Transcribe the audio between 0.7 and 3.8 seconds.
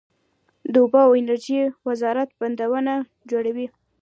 د اوبو او انرژۍ وزارت بندونه جوړوي